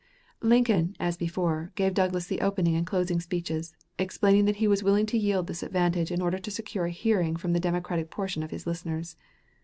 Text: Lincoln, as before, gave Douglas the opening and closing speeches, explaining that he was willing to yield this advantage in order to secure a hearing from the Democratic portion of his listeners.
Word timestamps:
Lincoln, 0.41 0.95
as 0.99 1.15
before, 1.15 1.71
gave 1.75 1.93
Douglas 1.93 2.25
the 2.25 2.41
opening 2.41 2.75
and 2.75 2.87
closing 2.87 3.19
speeches, 3.19 3.75
explaining 3.99 4.45
that 4.45 4.55
he 4.55 4.67
was 4.67 4.81
willing 4.81 5.05
to 5.05 5.15
yield 5.19 5.45
this 5.45 5.61
advantage 5.61 6.11
in 6.11 6.23
order 6.23 6.39
to 6.39 6.49
secure 6.49 6.85
a 6.85 6.89
hearing 6.89 7.35
from 7.35 7.53
the 7.53 7.59
Democratic 7.59 8.09
portion 8.09 8.41
of 8.41 8.49
his 8.49 8.65
listeners. 8.65 9.15